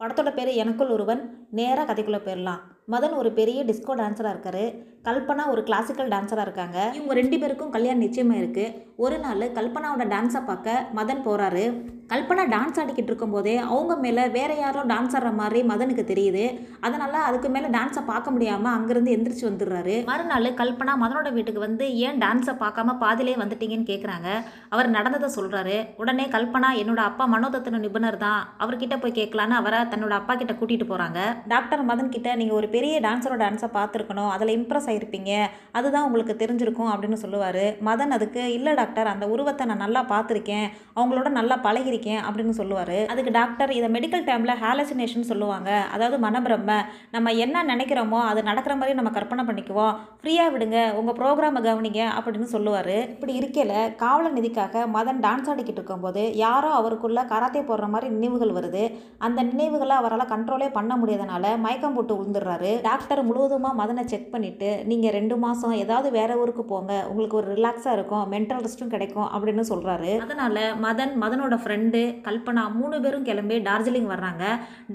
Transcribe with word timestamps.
படத்தோட 0.00 0.30
பேர் 0.34 0.48
எனக்குள் 0.48 0.88
ஒருவன். 0.88 1.22
நேராக 1.50 1.94
கதைக்குள்ளே 1.94 2.20
போயிடலாம் 2.24 2.62
மதன் 2.92 3.16
ஒரு 3.20 3.30
பெரிய 3.38 3.58
டிஸ்கோ 3.68 3.94
டான்ஸராக 4.00 4.34
இருக்காரு. 4.34 4.62
கல்பனா 5.06 5.44
ஒரு 5.52 5.62
கிளாசிக்கல் 5.66 6.10
டான்ஸராக 6.12 6.44
இருக்காங்க. 6.46 6.78
இவங்க 6.96 7.14
ரெண்டு 7.18 7.36
பேருக்கும் 7.40 7.72
கல்யாணம் 7.74 8.02
நிச்சயமாக 8.04 8.40
இருக்குது 8.40 8.74
ஒரு 9.04 9.16
நாள் 9.24 9.44
கல்பனாவோட 9.56 10.04
டான்ஸை 10.12 10.40
பார்க்க 10.48 10.84
மதன் 10.98 11.22
போகிறாரு 11.26 11.64
கல்பனா 12.12 12.44
டான்ஸ் 12.52 12.78
ஆடிக்கிட்டு 12.80 13.10
இருக்கும்போதே 13.10 13.54
அவங்க 13.72 13.94
மேலே 14.04 14.22
வேற 14.36 14.52
யாரோ 14.60 14.80
டான்ஸ் 14.92 15.14
ஆடுற 15.16 15.30
மாதிரி 15.40 15.60
மதனுக்கு 15.70 16.04
தெரியுது. 16.10 16.44
அதனால் 16.86 17.16
அதுக்கு 17.26 17.48
மேலே 17.54 17.68
டான்ஸை 17.76 18.02
பார்க்க 18.10 18.34
முடியாமல் 18.34 18.74
அங்கேருந்து 18.76 19.14
எந்திரிச்சு 19.16 19.44
வந்துடுறாரு. 19.48 19.96
மறுநாள் 20.10 20.48
கல்பனா 20.60 20.94
மதனோட 21.02 21.30
வீட்டுக்கு 21.36 21.62
வந்து 21.66 21.86
ஏன் 22.06 22.20
டான்ஸை 22.24 22.54
பார்க்காம 22.62 22.96
பாதிலே 23.04 23.36
வந்துட்டீங்கன்னு 23.42 23.90
கேட்குறாங்க 23.92 24.28
அவர் 24.74 24.88
நடந்ததை 24.96 25.30
சொல்கிறாரு 25.36 25.76
உடனே 26.02 26.26
கல்பனா 26.36 26.70
என்னோட 26.82 27.02
அப்பா 27.10 27.26
மனோதத்துவ 27.34 27.82
நிபுணர் 27.84 28.20
தான் 28.26 28.40
அவர்கிட்ட 28.64 28.96
போய் 29.04 29.18
கேட்கலான்னு 29.20 29.60
அவரை 29.60 29.82
தன்னோட 29.94 30.14
அப்பா 30.20 30.36
கிட்ட 30.42 30.54
கூட்டிகிட்டு 30.60 30.90
போகிறாங்க 30.92 31.20
டாக்டர் 31.54 31.84
மதன் 31.92 32.14
கிட்ட 32.16 32.36
நீங்கள் 32.42 32.60
ஒரு 32.60 32.70
பெரிய 32.78 32.96
டான்ஸரோட 33.08 33.40
டான்ஸை 33.44 33.70
பார்த்துருக்கணும். 33.78 34.30
அதில் 34.36 34.54
இம்ப்ரெஸ் 34.58 34.90
ஆகிருப்பீங்க 34.92 35.32
அதுதான் 35.78 36.06
உங்களுக்கு 36.08 36.34
தெரிஞ்சிருக்கும் 36.42 36.90
அப்படின்னு 36.92 37.20
சொல்லுவார். 37.24 37.64
மதன் 37.88 38.14
அதுக்கு 38.16 38.42
இல்லை 38.56 38.72
டாக்டர் 38.80 39.12
அந்த 39.12 39.24
உருவத்தை 39.34 39.64
நான் 39.70 39.82
நல்லா 39.84 40.00
பார்த்துருக்கேன். 40.12 40.66
அவங்களோட 40.98 41.28
நல்லா 41.38 41.56
பழகிருக்கேன் 41.66 42.20
அப்படின்னு 42.26 42.54
சொல்லுவார். 42.60 42.96
அதுக்கு 43.12 43.32
டாக்டர் 43.38 43.70
இதை 43.78 43.88
மெடிக்கல் 43.96 44.26
டைமில் 44.28 44.58
ஹாலசினேஷன் 44.62 45.28
சொல்லுவாங்க. 45.30 45.70
அதாவது 45.94 46.18
மனப்பிரம 46.26 46.76
நம்ம 47.14 47.32
என்ன 47.44 47.64
நினைக்கிறோமோ 47.72 48.20
அது 48.30 48.40
நடக்கிற 48.50 48.74
மாதிரி 48.80 48.96
நம்ம 48.98 49.12
கற்பனை 49.16 49.44
பண்ணிக்குவோம். 49.48 49.94
ஃப்ரீயாக 50.20 50.52
விடுங்க. 50.54 50.78
உங்கள் 51.00 51.16
ப்ரோக்ராமை 51.20 51.62
கவனிங்க 51.68 52.02
அப்படின்னு 52.16 52.48
சொல்லுவார். 52.54 52.94
இப்படி 53.14 53.34
இருக்கையில் 53.40 53.76
காவலர் 54.02 54.36
நிதிக்காக 54.38 54.84
மதன் 54.96 55.22
டான்ஸ் 55.26 55.50
ஆடிக்கிட்டு 55.52 55.80
இருக்கும்போது 55.80 56.22
யாரோ 56.44 56.70
அவருக்குள்ள 56.80 57.26
கராத்தே 57.32 57.62
போடுற 57.70 57.88
மாதிரி 57.94 58.08
நினைவுகள் 58.16 58.56
வருது. 58.58 58.84
அந்த 59.26 59.40
நினைவுகளை 59.50 59.96
அவரால் 60.00 60.30
கண்ட்ரோலே 60.34 60.70
பண்ண 60.78 60.92
முடியாதனால 61.02 61.54
மயக்கம் 61.64 61.96
போட்டு 61.96 62.14
விழுந்துடுறாரு 62.18 62.67
டாக்டர் 62.88 63.22
முழுவதுமாக 63.28 63.78
மதனை 63.80 64.02
செக் 64.12 64.30
பண்ணிவிட்டு 64.34 64.70
நீங்கள் 64.90 65.14
ரெண்டு 65.18 65.36
மாதம் 65.44 65.74
ஏதாவது 65.82 66.08
வேற 66.18 66.30
ஊருக்கு 66.42 66.64
போங்க. 66.72 66.92
உங்களுக்கு 67.10 67.38
ஒரு 67.40 67.48
ரிலாக்ஸாக 67.56 67.96
இருக்கும். 67.98 68.24
மென்டல் 68.34 68.62
ரெஸ்ட்டும் 68.66 68.92
கிடைக்கும். 68.94 69.28
அப்படின்னு 69.34 69.64
சொல்கிறாரு 69.72 70.12
அதனால் 70.24 70.62
மதன் 70.84 71.14
மதனோட 71.22 71.56
ஃப்ரெண்டு 71.62 72.00
கல்பனா 72.26 72.64
மூணு 72.78 72.96
பேரும் 73.04 73.26
கிளம்பி 73.28 73.58
டார்ஜிலிங் 73.68 74.08
வர்றாங்க. 74.14 74.44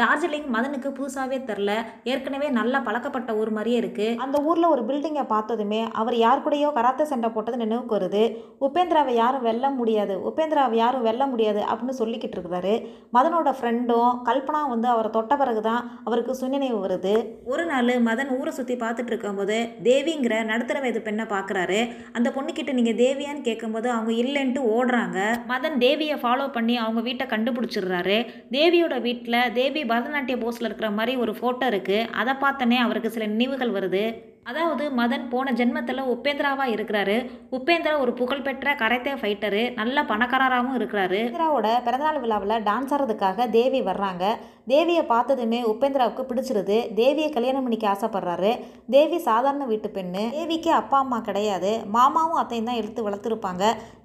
டார்ஜிலிங் 0.01 0.49
மதனுக்கு 0.55 0.91
புதுசாகவே 0.99 1.39
தெரில. 1.49 1.71
ஏற்கனவே 2.13 2.49
நல்லா 2.59 2.81
பழக்கப்பட்ட 2.87 3.37
ஊர் 3.41 3.51
மாதிரியே 3.57 3.79
இருக்குது 3.83 4.17
அந்த 4.25 4.37
ஊரில் 4.49 4.71
ஒரு 4.73 4.83
பில்டிங்கை 4.89 5.25
பார்த்ததுமே 5.33 5.81
அவர் 6.01 6.17
யார் 6.25 6.43
கூடயோ 6.45 6.71
கராத்தே 6.77 7.05
சண்டை 7.11 7.29
போட்டது 7.35 7.61
நினைவுக்கு 7.63 7.97
வருது. 7.97 8.23
உபேந்திராவை 8.67 9.15
யாரும் 9.21 9.45
வெல்ல 9.49 9.71
முடியாது. 9.79 10.15
உபேந்திராவை 10.29 10.77
யாரும் 10.83 11.05
வெல்ல 11.07 11.23
முடியாது 11.33 11.61
அப்படின்னு 11.71 11.99
சொல்லிக்கிட்டு 12.01 12.37
இருக்கிறாரு 12.37 12.73
மதனோட 13.17 13.49
ஃப்ரெண்டும் 13.57 14.11
கல்பனா 14.29 14.61
வந்து 14.73 14.87
அவரை 14.93 15.09
தொட்ட 15.17 15.33
பிறகு 15.41 15.61
தான் 15.69 15.81
அவருக்கு 16.07 16.37
சுயநினைவு 16.39 16.79
வருது. 16.85 17.13
ஒரு 17.53 17.63
நாள் 17.71 17.91
மதன் 18.07 18.31
ஊரை 18.37 18.51
சுற்றி 18.57 18.75
பார்த்துட்டு 18.83 19.11
இருக்கும்போது 19.11 19.57
தேவிங்கிற 19.87 20.35
நடுத்தர 20.51 20.77
வயது 20.83 21.01
பெண்ணை 21.07 21.25
பார்க்குறாரு. 21.33 21.79
அந்த 22.17 22.27
பொண்ணுக்கிட்ட 22.35 22.71
நீங்கள் 22.79 22.99
தேவியான்னு 23.03 23.47
கேட்கும்போது 23.49 23.87
அவங்க 23.95 24.11
இல்லைன்ட்டு 24.23 24.61
ஓடுறாங்க. 24.75 25.19
மதன் 25.51 25.77
தேவியை 25.85 26.17
ஃபாலோ 26.23 26.45
பண்ணி 26.57 26.75
அவங்க 26.83 27.01
வீட்டை 27.07 27.27
கண்டுபிடிச்சிடுறாரு. 27.33 28.17
தேவியோட 28.57 28.97
வீட்டில் 29.07 29.39
தேவி 29.59 29.83
பரதநாட்டிய 29.93 30.37
போஸில் 30.43 30.69
இருக்கிற 30.69 30.91
மாதிரி 30.99 31.15
ஒரு 31.25 31.35
ஃபோட்டோ 31.39 31.67
இருக்குது 31.73 32.07
அதை 32.21 32.35
பார்த்தனே 32.45 32.79
அவருக்கு 32.85 33.15
சில 33.17 33.27
நினைவுகள் 33.33 33.75
வருது. 33.79 34.05
அதாவது 34.49 34.85
மதன் 34.99 35.27
போன 35.33 35.51
ஜென்மத்தில் 35.59 36.09
உபேந்திராவாக 36.13 36.73
இருக்கிறாரு. 36.75 37.17
உபேந்திரா 37.57 37.93
ஒரு 38.03 38.11
புகழ்பெற்ற 38.21 38.73
கரைத்தே 38.81 39.13
ஃபைட்டரு 39.19 39.61
நல்ல 39.79 40.03
பணக்காரராகவும் 40.09 40.77
இருக்கிறாரு. 40.79 41.19
உபேந்திராவோட 41.25 41.69
பிறந்தநாள் 41.85 42.23
விழாவில் 42.23 42.63
டான்ஸ் 42.67 42.93
ஆடுறதுக்காக 42.95 43.47
தேவி 43.57 43.81
வர்றாங்க. 43.89 44.23
தேவியை 44.71 45.03
பார்த்ததுமே 45.11 45.59
உபேந்திராவுக்கு 45.69 46.23
பிடிச்சிருது. 46.27 46.77
தேவியை 46.99 47.29
கல்யாணம் 47.35 47.65
பண்ணிக்க 47.65 47.87
ஆசைப்படுறாரு. 47.93 48.51
தேவி 48.95 49.17
சாதாரண 49.27 49.63
வீட்டு 49.71 49.89
பெண்ணு. 49.95 50.23
தேவிக்கு 50.37 50.71
அப்பா 50.81 50.97
அம்மா 51.05 51.19
கிடையாது. 51.29 51.71
மாமாவும் 51.95 52.39
அத்தையும் 52.41 52.69
தான் 52.69 52.79
எடுத்து 52.81 53.07
வளர்த்துருப்பாங்க. 53.07 53.63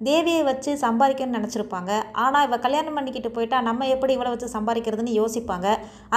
தேவியை 0.09 0.41
வச்சு 0.49 0.71
சம்பாதிக்கணும்னு 0.85 1.39
நினச்சிருப்பாங்க. 1.39 1.91
ஆனால் 2.25 2.47
இவ 2.47 2.57
கல்யாணம் 2.65 2.97
பண்ணிக்கிட்டு 2.99 3.31
போயிட்டா 3.37 3.59
நம்ம 3.69 3.87
எப்படி 3.95 4.13
இவளை 4.17 4.31
வச்சு 4.33 4.49
சம்பாதிக்கிறதுன்னு 4.57 5.19
யோசிப்பாங்க. 5.21 5.67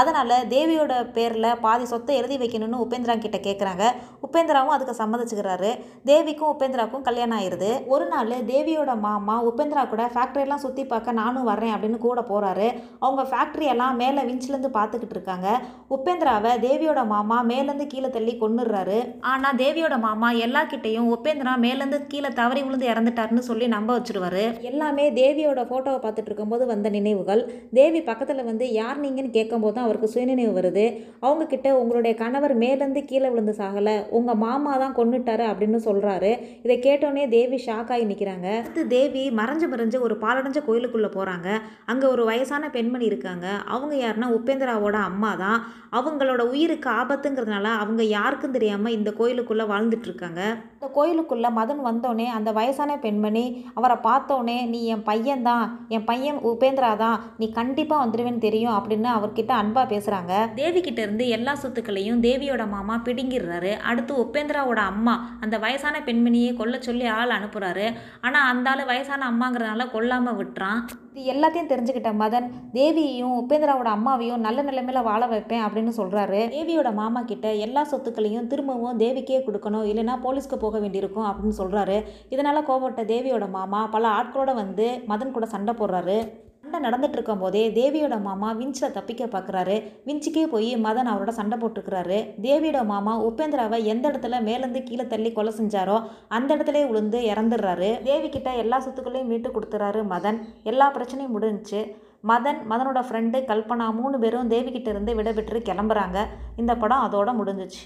அதனால் 0.00 0.36
தேவியோட 0.54 0.94
பேரில் 1.18 1.50
பாதி 1.66 1.86
சொத்தை 1.92 2.16
எழுதி 2.22 2.38
வைக்கணும்னு 2.44 2.82
உபேந்திரா 2.86 3.16
கிட்ட 3.26 3.40
கேட்குறாங்க 3.48 3.84
உபேந்திராவும் 4.26 4.74
அதுக்கு 4.76 4.94
சம்மதிச்சுக்கிறாரு. 5.02 5.70
தேவிக்கும் 6.10 6.52
உபேந்திராவுக்கும் 6.54 7.06
கல்யாணம் 7.08 7.38
ஆயிடுது 7.38 7.70
ஒரு 7.94 8.06
நாள் 8.12 8.34
தேவியோட 8.52 8.92
மாமா 9.06 9.36
உபேந்திரா 9.50 9.84
கூட 9.92 10.04
ஃபேக்ட்ரியெல்லாம் 10.14 10.64
சுற்றி 10.64 10.84
பார்க்க 10.92 11.18
நானும் 11.20 11.48
வர்றேன் 11.50 11.74
அப்படின்னு 11.76 11.98
கூட 12.06 12.20
போகிறாரு 12.30 12.68
அவங்க 13.04 13.22
ஃபேக்ட்ரியெல்லாம் 13.32 13.98
மேலே 14.02 14.22
விஞ்சிலேருந்து 14.28 14.70
பார்த்துக்கிட்டு 14.78 15.16
இருக்காங்க. 15.16 15.48
உபேந்திராவை 15.96 16.52
தேவியோட 16.66 17.00
மாமா 17.14 17.38
மேலேருந்து 17.50 17.86
கீழே 17.94 18.10
தள்ளி 18.16 18.34
கொண்டுடுறாரு 18.42 18.98
ஆனால் 19.32 19.58
தேவியோட 19.62 19.96
மாமா 20.06 20.30
எல்லாக்கிட்டையும் 20.46 21.08
உபேந்திரா 21.16 21.54
மேலேருந்து 21.64 22.00
கீழே 22.12 22.30
தவறி 22.40 22.60
விழுந்து 22.66 22.90
இறந்துட்டாருன்னு 22.92 23.48
சொல்லி 23.50 23.66
நம்ப 23.76 23.90
வச்சுருவாரு. 23.98 24.44
எல்லாமே 24.70 25.06
தேவியோட 25.20 25.60
ஃபோட்டோவை 25.70 26.00
பார்த்துட்டு 26.04 26.30
இருக்கும்போது 26.30 26.66
வந்த 26.72 26.88
நினைவுகள். 26.98 27.42
தேவி 27.78 28.00
பக்கத்தில் 28.08 28.48
வந்து 28.50 28.64
யார் 28.80 28.98
நீங்கன்னு 29.04 29.36
கேட்கும்போது 29.36 29.74
தான் 29.76 29.86
அவருக்கு 29.86 30.12
சுயநினைவு 30.14 30.52
வருது. 30.58 30.86
அவங்க 31.26 31.44
கிட்ட 31.52 31.68
உங்களுடைய 31.80 32.12
கணவர் 32.22 32.54
மேலேருந்து 32.64 33.02
கீழே 33.10 33.28
விழுந்து 33.32 33.54
சாகலை. 33.60 33.96
உங்கள் 34.18 34.40
மாமா 34.44 34.72
தான் 34.82 34.96
கொண்டுட்டாரு 34.96 35.44
அப்படின்னு 35.50 35.80
சொல்கிறாரு 35.88 36.32
இதை 36.64 36.76
கேட்டோன்னே 36.86 37.24
தேவி 37.36 37.58
ஷாக் 37.66 37.92
ஆகி 37.94 38.06
நிற்கிறாங்க 38.10 38.48
அடுத்து 38.60 38.84
தேவி 38.96 39.24
மறைஞ்சு 39.40 39.68
மறைஞ்சு 39.72 39.98
ஒரு 40.06 40.14
பாலடைஞ்ச 40.22 40.60
கோயிலுக்குள்ளே 40.68 41.10
போகிறாங்க 41.16 41.48
அங்கே 41.90 42.06
ஒரு 42.14 42.24
வயசான 42.30 42.70
பெண்மணி 42.76 43.04
இருக்காங்க. 43.04 43.46
அவங்க 43.74 43.94
யாருன்னா 44.02 44.28
உபேந்திராவோட 44.38 44.96
அம்மா 45.10 45.30
தான். 45.44 45.60
அவங்களோட 45.98 46.42
உயிருக்கு 46.52 46.88
ஆபத்துங்கிறதுனால 46.90 47.70
அவங்க 47.82 48.02
யாருக்கும் 48.16 48.54
தெரியாமல் 48.56 48.94
இந்த 48.98 49.10
கோயிலுக்குள்ளே 49.18 49.64
வாழ்ந்துட்டுருக்காங்க 49.72 50.40
இந்த 50.76 50.88
கோயிலுக்குள்ளே 50.98 51.50
மதன் 51.58 51.82
வந்தோடனே 51.88 52.26
அந்த 52.36 52.50
வயசான 52.58 52.96
பெண்மணி 53.04 53.44
அவரை 53.78 53.96
பார்த்தோன்னே 54.06 54.56
நீ 54.72 54.80
என் 54.94 55.04
பையன்தான் 55.10 55.66
என் 55.94 56.06
பையன் 56.10 56.38
உபேந்திரா 56.50 56.92
தான். 57.04 57.18
நீ 57.40 57.48
கண்டிப்பாக 57.58 58.04
வந்துடுவேன்னு 58.04 58.44
தெரியும் 58.46 58.76
அப்படின்னு 58.78 59.10
அவர்கிட்ட 59.16 59.52
அன்பாக 59.62 59.86
பேசுகிறாங்க 59.94 60.32
தேவி 60.60 60.80
கிட்ட 60.80 61.00
இருந்து 61.06 61.26
எல்லா 61.36 61.54
சொத்துக்களையும் 61.62 62.22
தேவியோட 62.28 62.64
மாமா 62.74 62.96
பிடுங்கிடுறாரு. 63.08 63.72
அடுத்து 63.90 64.01
உபேந்திராவோட 64.10 64.80
அம்மா 64.92 65.14
அந்த 65.40 65.56
வயசான 65.58 65.96
பெண்மணியை 66.06 66.50
கொல்ல 66.56 66.78
சொல்லி 66.78 67.06
ஆள் 67.06 67.34
அனுப்புகிறாரு 67.36 67.86
ஆனால் 68.26 68.48
அந்த 68.52 68.70
ஆள் 68.70 68.82
வயசான 68.90 69.26
அம்மாங்கிறதுனால 69.30 69.86
கொல்லாமல் 69.90 70.38
விட்டுறான். 70.38 70.80
இது 71.14 71.24
எல்லாத்தையும் 71.32 71.70
தெரிஞ்சுக்கிட்ட 71.72 72.12
மதன் 72.22 72.46
தேவியையும் 72.72 73.34
உபேந்திராவோட 73.40 73.88
அம்மாவையும் 73.96 74.44
நல்ல 74.46 74.62
நிலைமையில் 74.62 75.06
வாழ 75.10 75.22
வைப்பேன் 75.26 75.64
அப்படின்னு 75.66 75.92
சொல்கிறாரு 76.00 76.40
தேவியோட 76.56 76.92
மாமா 77.00 77.22
கிட்ட 77.22 77.48
எல்லா 77.66 77.82
சொத்துக்களையும் 77.92 78.48
திரும்பவும் 78.52 79.00
தேவிக்கே 79.04 79.40
கொடுக்கணும் 79.48 79.88
இல்லைன்னா 79.92 80.16
போலீஸ்க்கு 80.26 80.58
போக 80.66 80.78
வேண்டியிருக்கும் 80.78 81.28
அப்படின்னு 81.30 81.60
சொல்கிறாரு 81.62 81.98
இதனால் 82.28 82.66
கோபப்பட்ட 82.70 83.04
தேவியோட 83.12 83.50
மாமா 83.50 83.86
பல 83.86 84.08
ஆட்களோட 84.20 84.54
வந்து 84.54 84.88
மதன் 85.08 85.36
கூட 85.36 85.46
சண்டை 85.46 85.74
போடுறாரு. 85.80 86.18
சண்டை 86.64 86.78
நடந்துட்டு 86.80 87.16
இருக்கும் 87.18 87.40
போதே 87.42 87.62
தேவியோட 87.76 88.16
மாமா 88.26 88.48
விஞ்சில் 88.58 88.92
தப்பிக்க 88.96 89.24
பார்க்குறாரு 89.32 89.76
விஞ்சுக்கே 90.06 90.42
போய் 90.52 90.68
மதன் 90.84 91.10
அவரோட 91.12 91.32
சண்டை 91.38 91.56
போட்டுக்கிறாரு. 91.58 92.18
தேவியோட 92.46 92.80
மாமா 92.90 93.12
உபேந்திராவை 93.28 93.78
எந்த 93.92 94.04
இடத்துல 94.10 94.38
மேலேருந்து 94.48 94.82
கீழே 94.82 95.06
தள்ளி 95.06 95.32
கொலை 95.32 95.52
செஞ்சாரோ 95.58 95.96
அந்த 96.36 96.50
இடத்துல 96.56 96.82
விழுந்து 96.90 97.20
இறந்துடுறாரு. 97.32 97.90
தேவி 98.02 98.28
கிட்ட 98.28 98.52
எல்லா 98.62 98.78
சொத்துக்களையும் 98.84 99.32
மீட்டு 99.32 99.50
கொடுத்துறாரு 99.56 100.02
மதன். 100.14 100.38
எல்லா 100.62 100.88
பிரச்சனையும் 100.94 101.34
முடிஞ்சுச்சு. 101.36 101.82
மதன் 102.30 102.60
மதனோட 102.70 103.02
ஃப்ரெண்டு 103.08 103.40
கல்பனா 103.50 103.88
மூணு 104.00 104.18
பேரும் 104.18 104.52
தேவி 104.54 104.72
கிட்ட 104.76 104.90
இருந்து 104.90 105.14
விடவிட்டு 105.20 105.62
கிளம்புறாங்க. 105.70 106.20
இந்த 106.56 106.74
படம் 106.84 107.04
அதோட 107.08 107.30
முடிஞ்சிச்சு. 107.40 107.82